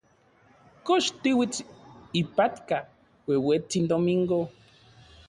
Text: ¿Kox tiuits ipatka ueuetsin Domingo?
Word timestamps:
¿Kox 0.85 1.03
tiuits 1.21 1.57
ipatka 2.21 2.77
ueuetsin 3.31 3.85
Domingo? 3.91 4.39